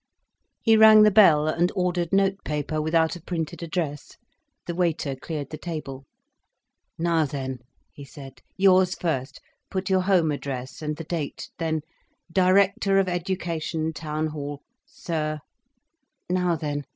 [0.63, 4.17] He rang the bell, and ordered note paper without a printed address.
[4.65, 6.05] The waiter cleared the table.
[6.97, 7.59] "Now then,"
[7.93, 9.39] he said, "yours first.
[9.69, 11.81] Put your home address, and the date—then
[12.31, 15.37] 'Director of Education, Town Hall—Sir—'
[16.31, 16.85] Now then!